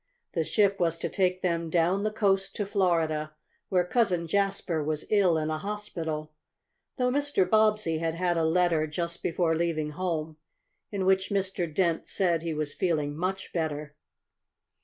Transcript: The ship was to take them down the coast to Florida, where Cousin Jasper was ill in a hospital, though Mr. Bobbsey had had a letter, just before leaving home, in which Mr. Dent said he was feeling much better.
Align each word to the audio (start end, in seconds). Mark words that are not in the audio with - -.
The 0.33 0.43
ship 0.43 0.79
was 0.79 0.97
to 0.97 1.09
take 1.09 1.43
them 1.43 1.69
down 1.69 2.01
the 2.01 2.09
coast 2.09 2.55
to 2.55 2.65
Florida, 2.65 3.33
where 3.69 3.85
Cousin 3.85 4.25
Jasper 4.27 4.83
was 4.83 5.05
ill 5.11 5.37
in 5.37 5.51
a 5.51 5.59
hospital, 5.59 6.31
though 6.97 7.11
Mr. 7.11 7.47
Bobbsey 7.47 7.99
had 7.99 8.15
had 8.15 8.35
a 8.35 8.43
letter, 8.43 8.87
just 8.87 9.21
before 9.21 9.53
leaving 9.53 9.91
home, 9.91 10.37
in 10.91 11.05
which 11.05 11.29
Mr. 11.29 11.71
Dent 11.71 12.07
said 12.07 12.41
he 12.41 12.51
was 12.55 12.73
feeling 12.73 13.15
much 13.15 13.53
better. 13.53 13.93